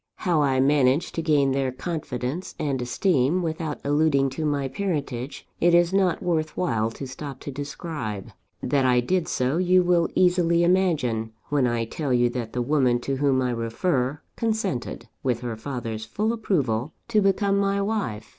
How 0.15 0.41
I 0.41 0.59
managed 0.59 1.13
to 1.13 1.21
gain 1.21 1.51
their 1.51 1.71
confidence 1.71 2.55
and 2.57 2.81
esteem, 2.81 3.43
without 3.43 3.79
alluding 3.83 4.31
to 4.31 4.47
my 4.47 4.67
parentage, 4.67 5.47
it 5.59 5.75
is 5.75 5.93
not 5.93 6.23
worth 6.23 6.57
while 6.57 6.89
to 6.89 7.05
stop 7.05 7.39
to 7.41 7.51
describe. 7.51 8.31
That 8.63 8.83
I 8.83 8.99
did 8.99 9.27
so 9.27 9.57
you 9.57 9.83
will 9.83 10.09
easily 10.15 10.63
imagine, 10.63 11.33
when 11.49 11.67
I 11.67 11.85
tell 11.85 12.13
you 12.13 12.31
that 12.31 12.53
the 12.53 12.63
woman 12.63 12.99
to 13.01 13.17
whom 13.17 13.43
I 13.43 13.51
refer, 13.51 14.19
consented, 14.35 15.07
with 15.21 15.41
her 15.41 15.55
father's 15.55 16.03
full 16.03 16.33
approval, 16.33 16.93
to 17.09 17.21
become 17.21 17.59
my 17.59 17.79
wife. 17.79 18.27